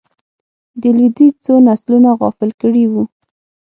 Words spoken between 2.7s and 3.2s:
وو.